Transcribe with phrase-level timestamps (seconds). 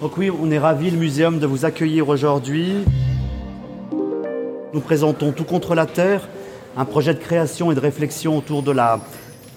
[0.00, 2.84] Donc oui, on est ravis, le muséum, de vous accueillir aujourd'hui.
[4.72, 6.26] Nous présentons Tout contre la Terre,
[6.74, 9.00] un projet de création et de réflexion autour de la,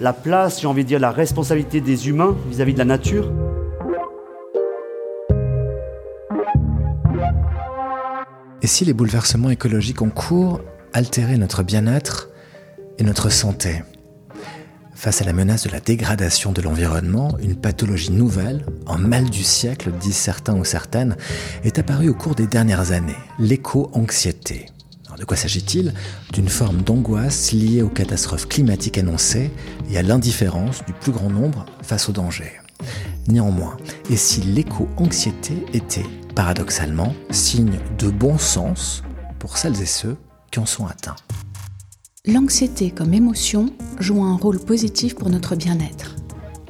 [0.02, 3.32] la place, j'ai envie de dire la responsabilité des humains vis-à-vis de la nature.
[8.62, 10.60] Et si les bouleversements écologiques en cours
[10.92, 12.30] altéraient notre bien-être
[12.98, 13.82] et notre santé?
[15.04, 19.44] Face à la menace de la dégradation de l'environnement, une pathologie nouvelle, un mal du
[19.44, 21.18] siècle, disent certains ou certaines,
[21.66, 24.68] est apparue au cours des dernières années, l'éco-anxiété.
[25.20, 25.94] De quoi s'agit-il?
[26.32, 29.52] D'une forme d'angoisse liée aux catastrophes climatiques annoncées
[29.90, 32.54] et à l'indifférence du plus grand nombre face aux dangers.
[33.28, 33.76] Néanmoins,
[34.10, 39.04] et si l'éco-anxiété était, paradoxalement, signe de bon sens
[39.38, 40.16] pour celles et ceux
[40.50, 41.18] qui en sont atteints?
[42.26, 46.16] L'anxiété comme émotion joue un rôle positif pour notre bien-être.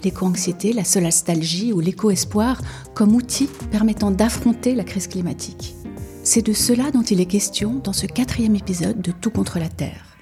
[0.03, 2.59] L'éco-anxiété, la nostalgie ou l'éco-espoir
[2.95, 5.76] comme outil permettant d'affronter la crise climatique.
[6.23, 9.70] C'est de cela dont il est question dans ce quatrième épisode de Tout contre la
[9.70, 10.18] Terre.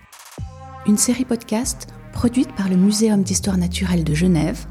[0.85, 4.65] Une série podcast produite par le Muséum d'histoire naturelle de Genève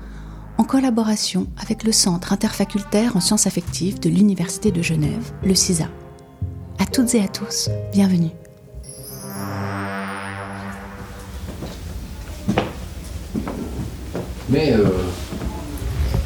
[0.59, 5.89] en collaboration avec le Centre interfacultaire en sciences affectives de l'Université de Genève, le CISA.
[6.79, 8.33] À toutes et à tous, bienvenue.
[14.51, 14.89] Mais euh,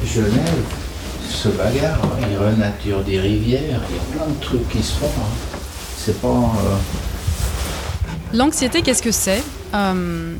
[0.03, 0.65] Genève
[1.29, 2.27] se bagarre, hein.
[2.31, 5.05] il renature des rivières, il y a plein de trucs qui se font.
[5.05, 5.59] Hein.
[5.95, 6.27] C'est pas.
[6.27, 6.75] Euh,
[8.33, 9.43] L'anxiété, qu'est-ce que c'est
[9.75, 10.35] euh,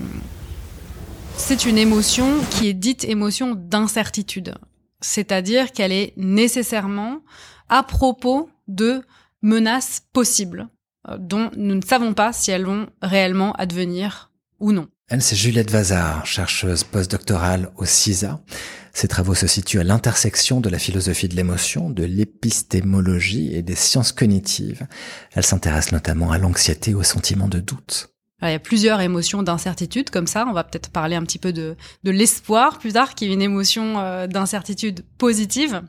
[1.38, 4.56] C'est une émotion qui est dite émotion d'incertitude.
[5.02, 7.20] C'est-à-dire qu'elle est nécessairement
[7.70, 9.04] à propos de
[9.44, 10.68] menaces possibles
[11.20, 14.88] dont nous ne savons pas si elles vont réellement advenir ou non.
[15.08, 18.40] Elle, c'est Juliette Vazard, chercheuse postdoctorale au CISA.
[18.92, 23.76] Ses travaux se situent à l'intersection de la philosophie de l'émotion, de l'épistémologie et des
[23.76, 24.88] sciences cognitives.
[25.34, 28.10] Elle s'intéresse notamment à l'anxiété et au sentiment de doute.
[28.42, 30.48] il y a plusieurs émotions d'incertitude comme ça.
[30.48, 33.44] On va peut-être parler un petit peu de, de l'espoir plus tard, qui est une
[33.44, 35.84] émotion euh, d'incertitude positive.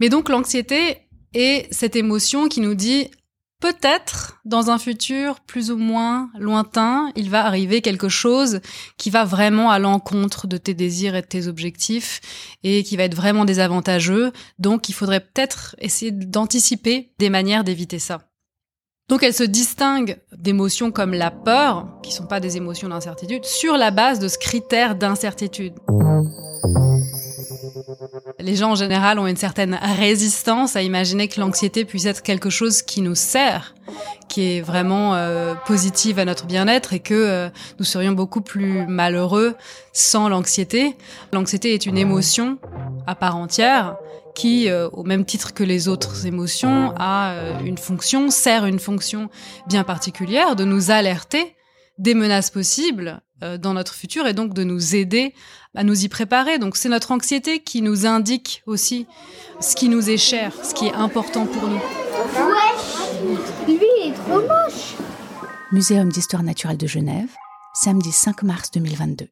[0.00, 3.08] Mais donc l'anxiété est cette émotion qui nous dit
[3.66, 8.60] peut-être dans un futur plus ou moins lointain, il va arriver quelque chose
[8.96, 12.20] qui va vraiment à l'encontre de tes désirs et de tes objectifs
[12.62, 14.32] et qui va être vraiment désavantageux.
[14.60, 18.20] Donc il faudrait peut-être essayer d'anticiper des manières d'éviter ça.
[19.08, 23.76] Donc elle se distingue d'émotions comme la peur, qui sont pas des émotions d'incertitude, sur
[23.76, 25.74] la base de ce critère d'incertitude.
[28.38, 32.50] Les gens en général ont une certaine résistance à imaginer que l'anxiété puisse être quelque
[32.50, 33.74] chose qui nous sert,
[34.28, 37.48] qui est vraiment euh, positive à notre bien-être et que euh,
[37.78, 39.54] nous serions beaucoup plus malheureux
[39.92, 40.96] sans l'anxiété.
[41.32, 42.58] L'anxiété est une émotion
[43.06, 43.96] à part entière
[44.34, 49.30] qui, euh, au même titre que les autres émotions, a une fonction, sert une fonction
[49.66, 51.56] bien particulière de nous alerter
[51.98, 55.34] des menaces possibles euh, dans notre futur et donc de nous aider
[55.74, 56.58] à nous y préparer.
[56.58, 59.06] Donc c'est notre anxiété qui nous indique aussi
[59.60, 61.76] ce qui nous est cher, ce qui est important pour nous.
[61.76, 63.36] Ouais,
[63.66, 64.94] lui est trop moche.
[65.72, 67.28] Muséum d'histoire naturelle de Genève,
[67.74, 69.28] samedi 5 mars 2022.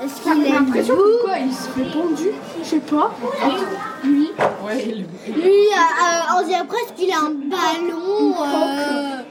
[0.00, 2.28] Est-ce qu'il a l'impression pourquoi il se fait pendu
[2.62, 3.12] Je sais pas.
[4.04, 4.28] Lui
[4.64, 5.06] Ouais, lui.
[5.34, 8.34] Lui, euh, euh, on dirait presque qu'il a un ballon.
[8.42, 9.22] Euh,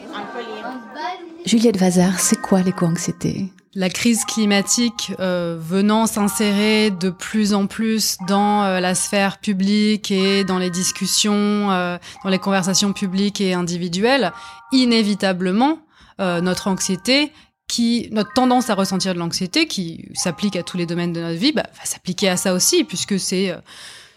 [1.45, 8.17] Juliette Vazard, c'est quoi l'éco-anxiété la crise climatique euh, venant s'insérer de plus en plus
[8.28, 13.53] dans euh, la sphère publique et dans les discussions, euh, dans les conversations publiques et
[13.53, 14.33] individuelles,
[14.72, 15.79] inévitablement,
[16.19, 17.31] notre anxiété
[17.67, 21.38] qui notre tendance à ressentir de l'anxiété qui s'applique à tous les domaines de notre
[21.38, 23.55] vie bah, va s'appliquer à ça aussi puisque c'est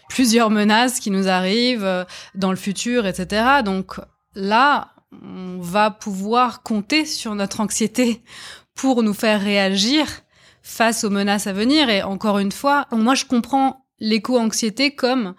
[0.09, 4.01] plusieurs menaces qui nous arrivent dans le futur etc donc
[4.33, 8.21] là on va pouvoir compter sur notre anxiété
[8.75, 10.07] pour nous faire réagir
[10.63, 11.89] face aux menaces à venir.
[11.89, 15.35] Et encore une fois, moi je comprends l'éco-anxiété comme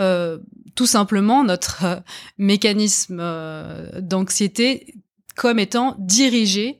[0.00, 0.38] euh,
[0.74, 1.96] tout simplement notre euh,
[2.38, 4.94] mécanisme euh, d'anxiété
[5.36, 6.78] comme étant dirigé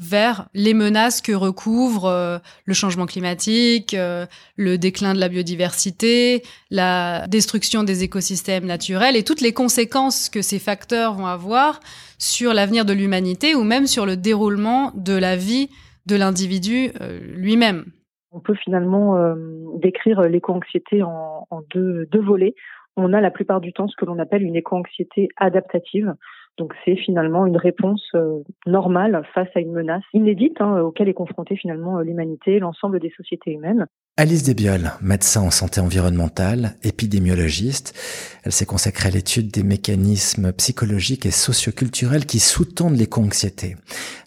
[0.00, 4.24] vers les menaces que recouvre euh, le changement climatique, euh,
[4.56, 10.40] le déclin de la biodiversité, la destruction des écosystèmes naturels et toutes les conséquences que
[10.40, 11.80] ces facteurs vont avoir
[12.18, 15.68] sur l'avenir de l'humanité ou même sur le déroulement de la vie
[16.06, 17.84] de l'individu euh, lui-même.
[18.32, 19.16] On peut finalement
[19.82, 22.54] décrire l'éco-anxiété en, en deux, deux volets.
[22.96, 26.14] On a la plupart du temps ce que l'on appelle une éco-anxiété adaptative,
[26.60, 31.14] Donc c'est finalement une réponse euh, normale face à une menace inédite hein, auquel est
[31.14, 33.86] confrontée finalement euh, l'humanité, l'ensemble des sociétés humaines.
[34.18, 37.94] Alice Desbioles, médecin en santé environnementale, épidémiologiste,
[38.44, 43.76] elle s'est consacrée à l'étude des mécanismes psychologiques et socioculturels qui sous-tendent l'éco-anxiété.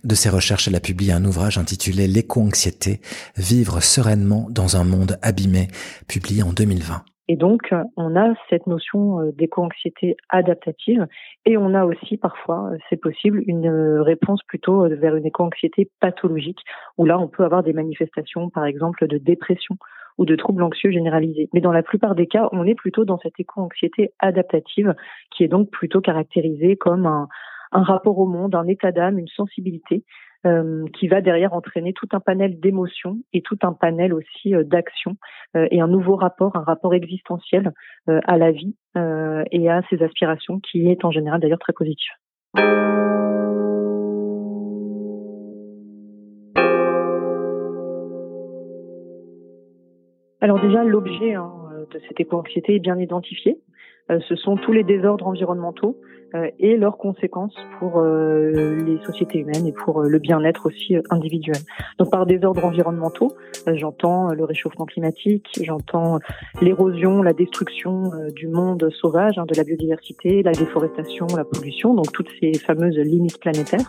[0.03, 2.99] De ses recherches, elle a publié un ouvrage intitulé L'éco-anxiété,
[3.37, 5.67] vivre sereinement dans un monde abîmé,
[6.07, 7.03] publié en 2020.
[7.29, 11.07] Et donc, on a cette notion euh, d'éco-anxiété adaptative
[11.45, 15.89] et on a aussi parfois, euh, c'est possible, une euh, réponse plutôt vers une éco-anxiété
[16.01, 16.59] pathologique
[16.97, 19.77] où là, on peut avoir des manifestations, par exemple, de dépression
[20.17, 21.49] ou de troubles anxieux généralisés.
[21.53, 24.93] Mais dans la plupart des cas, on est plutôt dans cette éco-anxiété adaptative
[25.31, 27.27] qui est donc plutôt caractérisée comme un
[27.71, 30.03] rapport au monde, un état d'âme, une sensibilité
[30.45, 34.65] euh, qui va derrière entraîner tout un panel d'émotions et tout un panel aussi euh,
[34.65, 35.15] d'actions
[35.55, 37.71] euh, et un nouveau rapport, un rapport existentiel
[38.07, 38.75] à la vie
[39.51, 42.09] et à ses aspirations qui est en général d'ailleurs très positif.
[50.41, 51.53] Alors déjà, l'objet hein,
[51.91, 53.62] de cette éco-anxiété est bien identifié.
[54.09, 55.97] Ce sont tous les désordres environnementaux
[56.35, 58.49] euh, et leurs conséquences pour euh,
[58.83, 61.57] les sociétés humaines et pour euh, le bien-être aussi individuel.
[61.99, 63.33] Donc par désordres environnementaux,
[63.67, 66.17] j'entends le réchauffement climatique, j'entends
[66.59, 72.11] l'érosion, la destruction du monde sauvage, hein, de la biodiversité, la déforestation, la pollution, donc
[72.11, 73.87] toutes ces fameuses limites planétaires,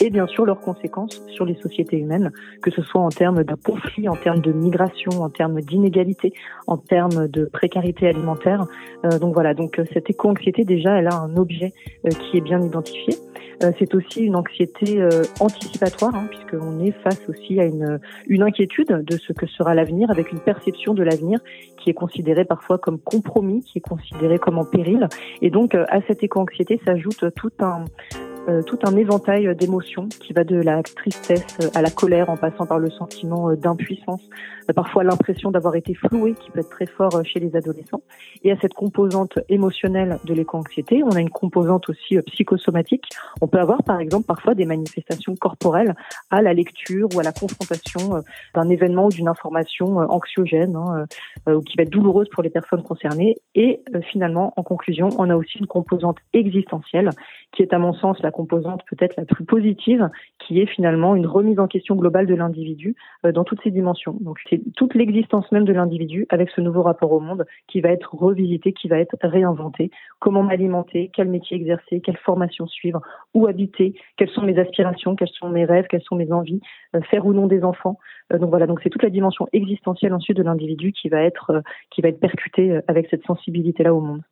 [0.00, 2.30] et bien sûr leurs conséquences sur les sociétés humaines,
[2.62, 6.32] que ce soit en termes de conflits, en termes de migration, en termes d'inégalité,
[6.66, 8.64] en termes de précarité alimentaire.
[9.20, 11.72] donc voilà, donc cette éco-anxiété déjà, elle a un objet
[12.06, 13.14] euh, qui est bien identifié.
[13.62, 18.42] Euh, c'est aussi une anxiété euh, anticipatoire, hein, puisqu'on est face aussi à une, une
[18.42, 21.38] inquiétude de ce que sera l'avenir, avec une perception de l'avenir
[21.76, 25.08] qui est considérée parfois comme compromis, qui est considérée comme en péril.
[25.42, 27.84] Et donc, à cette éco-anxiété s'ajoute tout un,
[28.48, 32.64] euh, tout un éventail d'émotions qui va de la tristesse à la colère en passant
[32.64, 34.22] par le sentiment euh, d'impuissance,
[34.68, 38.00] euh, parfois l'impression d'avoir été floué qui peut être très fort chez les adolescents.
[38.42, 43.04] Et à cette composante émotionnelle de l'éco-anxiété, on a une composante aussi psychosomatique.
[43.42, 45.94] On peut avoir par exemple parfois des manifestations corporelles
[46.30, 48.22] à la lecture ou à la confrontation
[48.54, 51.04] d'un événement ou d'une information anxiogène hein,
[51.46, 53.36] ou qui va être douloureuse pour les personnes concernées.
[53.54, 57.10] Et finalement, en conclusion, on a aussi une composante existentielle
[57.52, 61.58] qui est à mon sens composante peut-être la plus positive, qui est finalement une remise
[61.58, 64.16] en question globale de l'individu euh, dans toutes ses dimensions.
[64.20, 67.90] Donc c'est toute l'existence même de l'individu avec ce nouveau rapport au monde qui va
[67.90, 69.90] être revisité, qui va être réinventé.
[70.18, 73.00] Comment m'alimenter, quel métier exercer, quelle formation suivre,
[73.34, 76.60] où habiter, quelles sont mes aspirations, quels sont mes rêves, quelles sont mes envies,
[76.94, 77.98] euh, faire ou non des enfants.
[78.32, 81.62] Euh, donc voilà, donc c'est toute la dimension existentielle ensuite de l'individu qui va être
[81.90, 84.22] qui va être percutée avec cette sensibilité là au monde.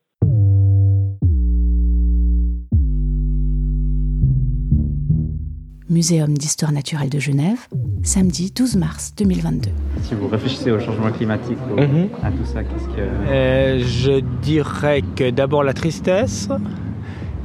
[5.91, 7.59] Muséum d'histoire naturelle de Genève,
[8.03, 9.71] samedi 12 mars 2022.
[10.03, 12.09] Si vous réfléchissez au changement climatique, mhm.
[12.23, 13.01] à tout ça, qu'est-ce que...
[13.01, 16.51] Euh, je dirais que d'abord la tristesse,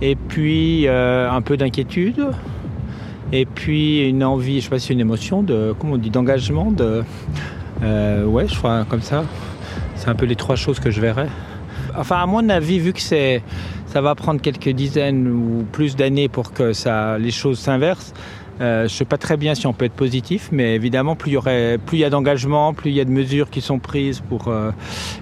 [0.01, 2.31] et puis euh, un peu d'inquiétude,
[3.31, 6.09] et puis une envie, je sais pas si c'est une émotion, de, comment on dit,
[6.09, 7.03] d'engagement, de...
[7.81, 9.23] Euh, ouais, je crois comme ça.
[9.95, 11.29] C'est un peu les trois choses que je verrais.
[11.97, 13.41] Enfin, à mon avis, vu que c'est
[13.93, 16.71] ça va prendre quelques dizaines ou plus d'années pour que
[17.19, 18.13] les choses s'inversent.
[18.59, 21.31] Euh, je ne sais pas très bien si on peut être positif, mais évidemment, plus
[21.31, 24.71] il y, a d'engagement, plus il y a de mesures qui sont prises pour euh,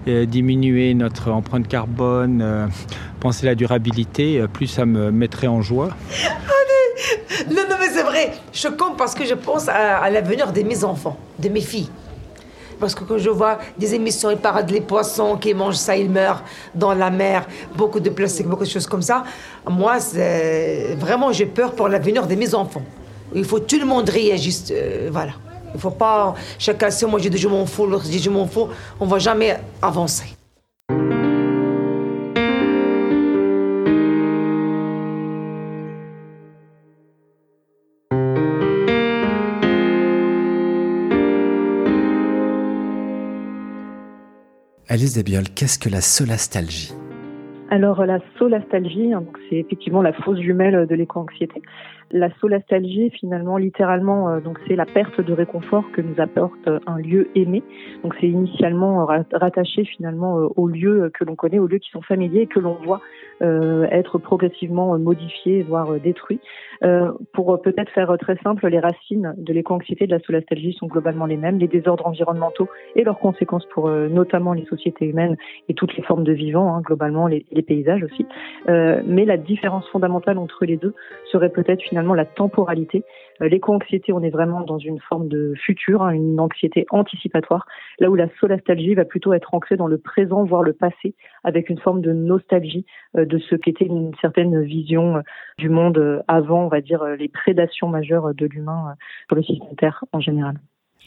[0.08, 2.70] euh, diminuer notre empreinte carbone,
[3.20, 5.90] penser la durabilité, plus ça me mettrait en joie.
[6.24, 8.32] Allez non, non, mais c'est vrai.
[8.54, 11.90] Je compte parce que je pense à l'avenir de mes enfants, de mes filles
[12.82, 16.10] parce que quand je vois des émissions, ils parlent des poissons qui mangent ça, ils
[16.10, 16.44] meurent
[16.76, 19.24] dans la mer, beaucoup de plastique, beaucoup de choses comme ça.
[19.70, 19.98] Moi,
[20.98, 22.84] vraiment, j'ai peur pour l'avenir de mes enfants.
[23.34, 25.34] Il faut tout le monde réagisse, euh, voilà.
[25.74, 28.68] Il faut pas chacun si moi j'ai dit je m'en fous, l'autre je m'en fous,
[29.00, 30.40] on va jamais avancer.
[44.91, 46.91] Alice Desbioles, qu'est-ce que la solastalgie?
[47.69, 51.62] Alors la solastalgie, hein, c'est effectivement la fausse jumelle de l'éco-anxiété.
[52.13, 56.80] La solastalgie, finalement, littéralement, euh, donc c'est la perte de réconfort que nous apporte euh,
[56.86, 57.63] un lieu aimé.
[58.03, 62.41] Donc c'est initialement rattaché finalement aux lieux que l'on connaît, aux lieux qui sont familiers
[62.41, 63.01] et que l'on voit
[63.41, 66.39] être progressivement modifiés, voire détruits.
[67.34, 71.38] pour peut-être faire très simple, les racines de l'éco-anxiété de la solastalgie sont globalement les
[71.38, 75.38] mêmes, les désordres environnementaux et leurs conséquences pour notamment les sociétés humaines
[75.70, 78.27] et toutes les formes de vivants, hein, globalement les, les, paysages aussi.
[78.68, 80.94] mais la différence fondamentale entre les deux
[81.32, 83.03] serait peut-être finalement la temporalité.
[83.41, 87.65] Euh, l'éco-anxiété, on est vraiment dans une forme de futur, hein, une anxiété anticipatoire,
[88.00, 91.70] là où la solastalgie va plutôt être ancrée dans le présent, voire le passé, avec
[91.70, 92.86] une forme de nostalgie
[93.17, 95.22] euh, de ce qu'était une certaine vision euh,
[95.58, 98.96] du monde avant, on va dire, les prédations majeures de l'humain
[99.27, 100.55] sur le système Terre en général.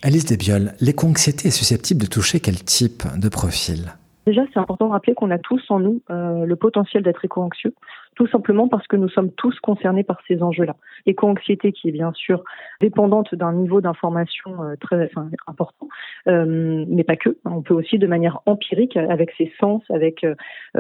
[0.03, 3.93] Alice Desbioles, l'éco-anxiété est susceptible de toucher quel type de profil?
[4.27, 7.75] Déjà, c'est important de rappeler qu'on a tous en nous le potentiel d'être éco-anxieux
[8.15, 10.77] tout simplement parce que nous sommes tous concernés par ces enjeux-là.
[11.07, 12.43] Éco-anxiété qui est bien sûr
[12.81, 15.11] dépendante d'un niveau d'information euh, très
[15.47, 15.89] important,
[16.29, 17.37] euh, mais pas que.
[17.45, 20.35] On peut aussi de manière empirique, avec ses sens, avec euh,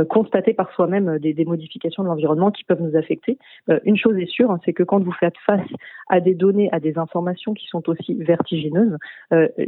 [0.08, 3.38] constater par soi-même des, des, modifications de l'environnement qui peuvent nous affecter.
[3.84, 5.68] une chose est sûre, hein, c'est que quand vous faites face
[6.08, 8.96] à des données, à des informations qui sont aussi vertigineuses,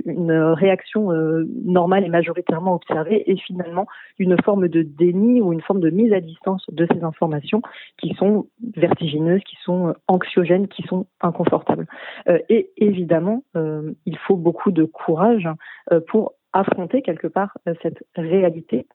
[0.07, 1.11] une réaction
[1.65, 3.87] normale et majoritairement observée est finalement
[4.19, 7.56] une forme de déni ou une forme de mise à distance de ces informations
[7.99, 8.47] qui sont
[8.77, 11.87] vertigineuses, qui sont euh, anxiogènes, qui sont inconfortables.
[12.29, 15.49] Euh, et évidemment, euh, il faut beaucoup de courage
[16.09, 18.87] pour affronter quelque part cette réalité,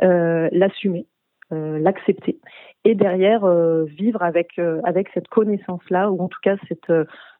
[0.00, 1.06] l'assumer,
[1.50, 2.38] l'accepter
[2.84, 3.46] et derrière
[3.84, 6.92] vivre avec avec cette connaissance là ou en tout cas cette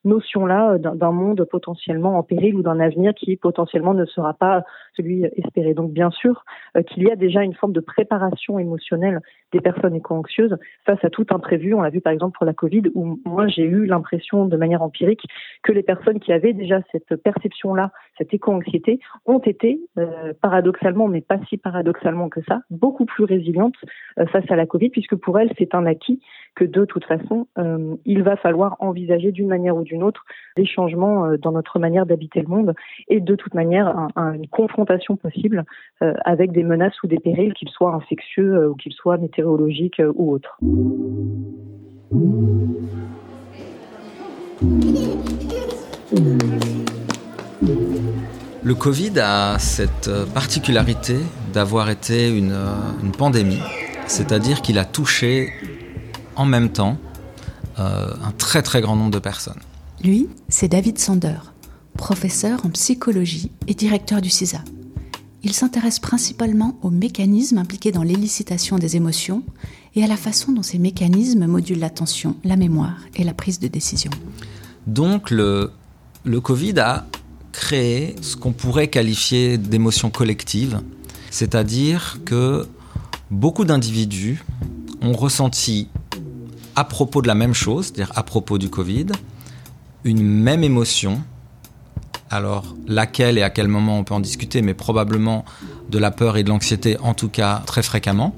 [0.05, 4.65] notion-là euh, d'un monde potentiellement en péril ou d'un avenir qui potentiellement ne sera pas
[4.97, 5.75] celui espéré.
[5.75, 6.45] Donc bien sûr
[6.77, 9.21] euh, qu'il y a déjà une forme de préparation émotionnelle
[9.53, 11.75] des personnes éco-anxieuses face à tout imprévu.
[11.75, 14.83] On l'a vu par exemple pour la Covid où moi j'ai eu l'impression de manière
[14.83, 15.23] empirique
[15.63, 21.21] que les personnes qui avaient déjà cette perception-là, cette éco-anxiété, ont été euh, paradoxalement, mais
[21.21, 23.77] pas si paradoxalement que ça, beaucoup plus résilientes
[24.33, 26.21] face à la Covid puisque pour elles c'est un acquis
[26.55, 27.47] que de toute façon
[28.05, 30.25] il va falloir envisager d'une manière ou d'une autre
[30.57, 32.75] des changements euh, dans notre manière d'habiter le monde
[33.09, 35.65] et de toute manière une confrontation possible
[36.03, 40.03] euh, avec des menaces ou des périls, qu'ils soient infectieux euh, ou qu'ils soient météorologiques
[40.15, 40.59] ou autres.
[48.65, 51.17] Le Covid a cette particularité
[51.53, 52.53] d'avoir été une
[53.17, 53.63] pandémie,
[54.07, 55.51] c'est-à-dire qu'il a touché
[56.37, 56.97] en même temps
[57.77, 59.61] un très très grand nombre de personnes.
[60.05, 61.39] Lui, c'est David Sander,
[61.97, 64.61] professeur en psychologie et directeur du CISA.
[65.43, 69.43] Il s'intéresse principalement aux mécanismes impliqués dans l'élicitation des émotions
[69.97, 73.67] et à la façon dont ces mécanismes modulent l'attention, la mémoire et la prise de
[73.67, 74.13] décision.
[74.87, 75.73] Donc le,
[76.43, 77.07] Covid a
[77.51, 80.81] créé ce qu'on pourrait qualifier d'émotion collective,
[81.31, 82.67] c'est-à-dire que
[83.33, 84.45] beaucoup d'individus
[85.03, 85.89] ont ressenti
[86.77, 89.07] à propos de la même chose, c'est-à-dire à propos du Covid,
[90.05, 91.23] une même émotion.
[92.31, 95.45] Alors, laquelle et à quel moment on peut en discuter, mais probablement
[95.89, 98.35] de la peur et de l'anxiété, en tout cas très fréquemment.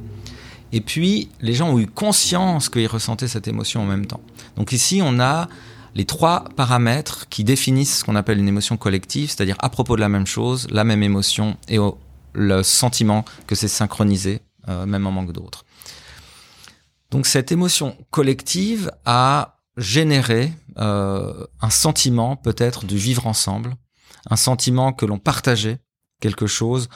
[0.72, 4.20] Et puis, les gens ont eu conscience qu'ils ressentaient cette émotion en même temps.
[4.56, 5.48] Donc ici, on a
[5.94, 10.00] les trois paramètres qui définissent ce qu'on appelle une émotion collective, c'est-à-dire à propos de
[10.00, 11.78] la même chose, la même émotion et
[12.32, 15.64] le sentiment que c'est synchronisé, euh, même en manque d'autres.
[17.10, 23.76] Donc cette émotion collective a générer euh, un sentiment peut-être du vivre ensemble,
[24.28, 25.78] un sentiment que l'on partageait
[26.20, 26.88] quelque chose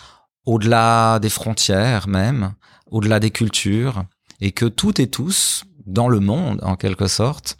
[0.45, 2.55] au-delà des frontières même,
[2.87, 4.05] au-delà des cultures,
[4.41, 7.57] et que toutes et tous, dans le monde en quelque sorte,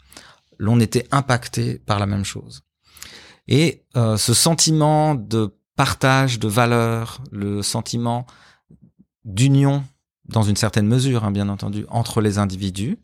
[0.57, 2.61] l'on était impacté par la même chose.
[3.47, 8.25] Et euh, ce sentiment de partage de valeurs, le sentiment
[9.23, 9.83] d'union
[10.25, 12.97] dans une certaine mesure, hein, bien entendu, entre les individus,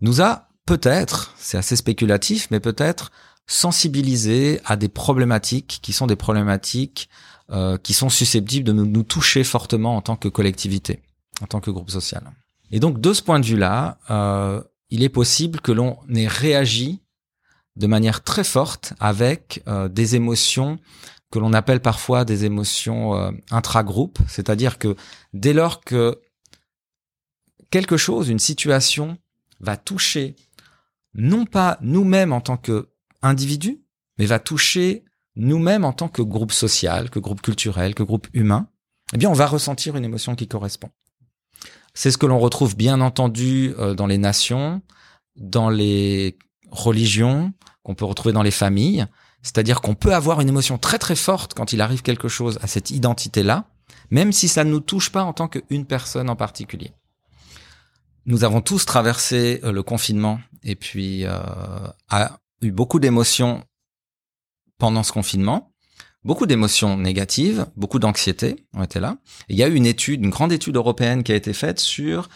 [0.00, 3.10] nous a peut-être, c'est assez spéculatif, mais peut-être
[3.46, 7.08] sensibiliser à des problématiques qui sont des problématiques
[7.50, 11.00] euh, qui sont susceptibles de nous, toucher fortement en tant que collectivité,
[11.40, 12.22] en tant que groupe social.
[12.70, 17.00] Et donc de ce point de vue-là, euh, il est possible que l'on ait réagi
[17.76, 20.78] de manière très forte avec euh, des émotions
[21.30, 24.96] que l'on appelle parfois des émotions euh, intra-groupe, c'est-à-dire que
[25.32, 26.20] dès lors que
[27.70, 29.16] quelque chose, une situation
[29.60, 30.36] va toucher
[31.14, 32.88] non pas nous-mêmes en tant que
[33.22, 33.80] individus,
[34.18, 35.04] mais va toucher
[35.36, 38.68] nous-mêmes en tant que groupe social, que groupe culturel, que groupe humain,
[39.14, 40.90] eh bien, on va ressentir une émotion qui correspond.
[41.94, 44.82] C'est ce que l'on retrouve bien entendu euh, dans les nations,
[45.36, 46.38] dans les
[46.70, 49.06] religions, qu'on peut retrouver dans les familles.
[49.42, 52.66] C'est-à-dire qu'on peut avoir une émotion très très forte quand il arrive quelque chose à
[52.66, 53.64] cette identité-là,
[54.10, 56.92] même si ça ne nous touche pas en tant qu'une personne en particulier.
[58.28, 61.30] Nous avons tous traversé euh, le confinement et puis euh,
[62.10, 63.64] a eu beaucoup d'émotions
[64.76, 65.72] pendant ce confinement,
[66.24, 69.16] beaucoup d'émotions négatives, beaucoup d'anxiété ont été là.
[69.48, 72.28] il y a eu une étude, une grande étude européenne qui a été faite sur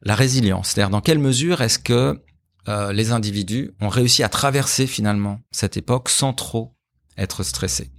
[0.00, 2.22] la résilience, c'est-à-dire dans quelle mesure est-ce que
[2.68, 6.76] euh, les individus ont réussi à traverser finalement cette époque sans trop
[7.18, 7.90] être stressés?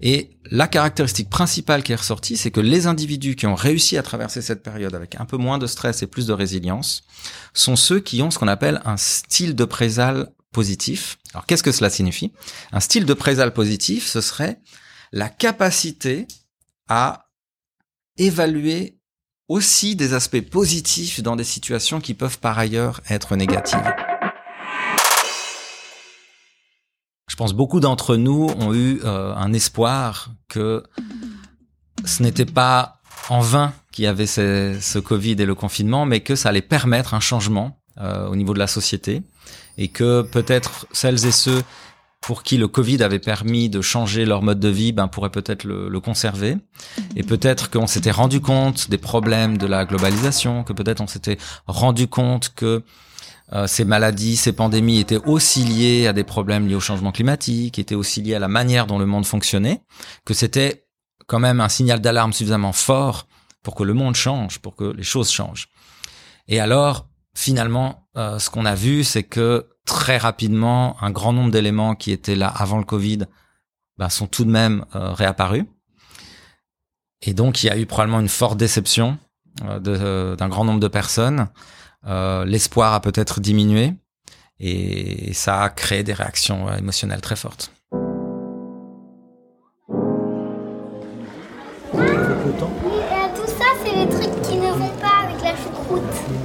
[0.00, 4.02] Et la caractéristique principale qui est ressortie, c'est que les individus qui ont réussi à
[4.02, 7.04] traverser cette période avec un peu moins de stress et plus de résilience
[7.54, 11.18] sont ceux qui ont ce qu'on appelle un style de présal positif.
[11.32, 12.32] Alors qu'est-ce que cela signifie?
[12.72, 14.60] Un style de présal positif, ce serait
[15.12, 16.26] la capacité
[16.88, 17.30] à
[18.16, 18.98] évaluer
[19.48, 24.13] aussi des aspects positifs dans des situations qui peuvent par ailleurs être négatives.
[27.34, 30.84] Je pense beaucoup d'entre nous ont eu euh, un espoir que
[32.04, 36.36] ce n'était pas en vain qu'il y avait ce, Covid et le confinement, mais que
[36.36, 39.24] ça allait permettre un changement euh, au niveau de la société
[39.78, 41.64] et que peut-être celles et ceux
[42.26, 45.64] pour qui le Covid avait permis de changer leur mode de vie, ben pourrait peut-être
[45.64, 46.56] le, le, conserver.
[47.16, 51.36] Et peut-être qu'on s'était rendu compte des problèmes de la globalisation, que peut-être on s'était
[51.66, 52.82] rendu compte que
[53.52, 57.78] euh, ces maladies, ces pandémies étaient aussi liées à des problèmes liés au changement climatique,
[57.78, 59.82] étaient aussi liées à la manière dont le monde fonctionnait,
[60.24, 60.86] que c'était
[61.26, 63.26] quand même un signal d'alarme suffisamment fort
[63.62, 65.68] pour que le monde change, pour que les choses changent.
[66.48, 71.50] Et alors, finalement, euh, ce qu'on a vu, c'est que très rapidement, un grand nombre
[71.50, 73.26] d'éléments qui étaient là avant le Covid
[73.98, 75.64] ben, sont tout de même euh, réapparus.
[77.22, 79.18] Et donc, il y a eu probablement une forte déception
[79.64, 81.48] euh, d'un grand nombre de personnes.
[82.06, 83.94] L'espoir a peut-être diminué
[84.60, 87.72] et ça a créé des réactions émotionnelles très fortes.
[93.34, 96.43] tout ça, c'est les trucs qui ne vont pas avec la choucroute.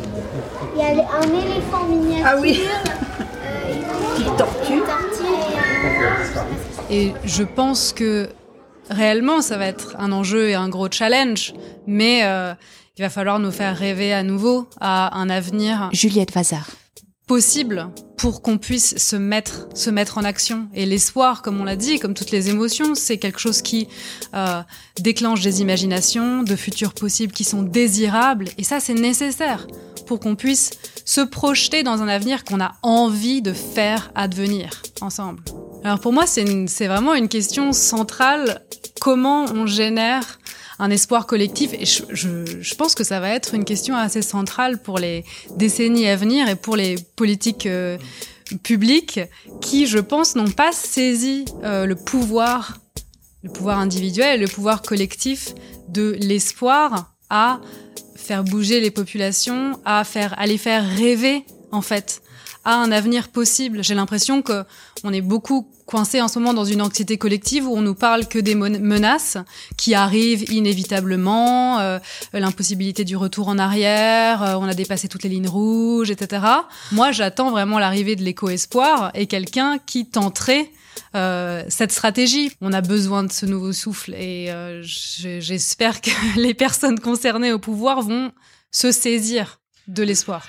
[0.82, 2.26] Il y a un éléphant miniature.
[2.26, 2.62] Ah oui
[4.38, 4.82] tortue.
[6.90, 8.30] Et je pense que
[8.90, 11.54] réellement, ça va être un enjeu et un gros challenge,
[11.86, 12.54] mais euh,
[12.98, 15.90] il va falloir nous faire rêver à nouveau à un avenir.
[15.92, 16.68] Juliette Vazard.
[17.30, 20.68] Possible pour qu'on puisse se mettre, se mettre en action.
[20.74, 23.88] Et l'espoir, comme on l'a dit, comme toutes les émotions, c'est quelque chose qui
[24.34, 24.64] euh,
[25.00, 28.46] déclenche des imaginations, de futurs possibles qui sont désirables.
[28.58, 29.68] Et ça, c'est nécessaire
[30.08, 30.72] pour qu'on puisse
[31.06, 35.44] se projeter dans un avenir qu'on a envie de faire advenir ensemble.
[35.84, 38.66] Alors pour moi, c'est vraiment une question centrale.
[39.00, 40.39] Comment on génère
[40.80, 41.74] un espoir collectif.
[41.74, 45.26] Et je, pense que ça va être une question assez centrale pour les
[45.58, 47.98] décennies à venir et pour les politiques euh,
[48.64, 49.20] publiques
[49.62, 52.80] qui, je pense, n'ont pas saisi euh, le pouvoir,
[53.44, 55.54] le pouvoir individuel, le pouvoir collectif
[55.90, 57.60] de l'espoir à
[58.16, 62.22] faire bouger les populations, à faire, à les faire rêver, en fait,
[62.66, 63.84] à un avenir possible.
[63.84, 64.64] J'ai l'impression que
[65.04, 68.28] on est beaucoup coincé en ce moment dans une anxiété collective où on nous parle
[68.28, 69.38] que des menaces
[69.76, 72.00] qui arrivent inévitablement, euh,
[72.34, 76.46] l'impossibilité du retour en arrière, euh, on a dépassé toutes les lignes rouges, etc.
[76.92, 80.70] Moi, j'attends vraiment l'arrivée de l'éco-espoir et quelqu'un qui tenterait
[81.16, 82.52] euh, cette stratégie.
[82.62, 84.52] On a besoin de ce nouveau souffle et
[84.84, 88.32] j'espère que les personnes concernées au pouvoir vont
[88.72, 90.46] se saisir de l'espoir.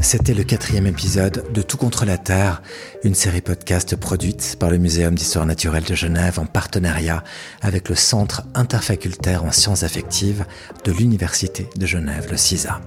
[0.00, 2.60] C'était le quatrième épisode de Tout contre la Terre,
[3.04, 7.24] une série podcast produite par le Muséum d'histoire naturelle de Genève en partenariat
[7.62, 10.44] avec le Centre interfacultaire en sciences affectives
[10.84, 12.82] de l'Université de Genève, le CISA.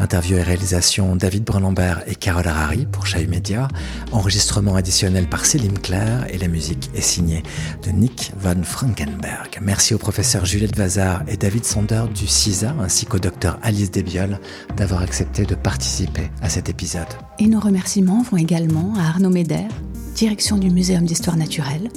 [0.00, 3.66] Interview et réalisation David Brunlambert et Carole Harari pour Chahut Media.
[4.12, 7.42] Enregistrement additionnel par Céline Claire et la musique est signée
[7.84, 9.58] de Nick von Frankenberg.
[9.60, 14.38] Merci au professeur Juliette Vazard et David Sonder du CISA ainsi qu'au docteur Alice Desbiol
[14.76, 17.08] d'avoir accepté de participer à cet épisode.
[17.40, 19.66] Et nos remerciements vont également à Arnaud Méder,
[20.14, 21.88] direction du Muséum d'Histoire Naturelle,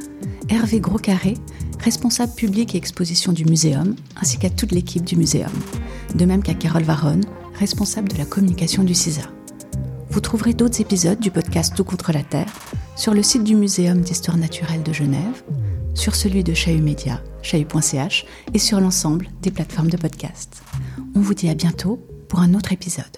[0.50, 1.36] Hervé Groscarré,
[1.80, 5.52] responsable public et exposition du muséum, ainsi qu'à toute l'équipe du muséum.
[6.16, 7.24] De même qu'à Carole Varonne,
[7.62, 9.22] responsable de la communication du CISA.
[10.10, 12.52] Vous trouverez d'autres épisodes du podcast Tout contre la Terre
[12.96, 15.44] sur le site du Muséum d'histoire naturelle de Genève,
[15.94, 20.64] sur celui de Chahut Média, chahut.ch et sur l'ensemble des plateformes de podcast.
[21.14, 23.18] On vous dit à bientôt pour un autre épisode.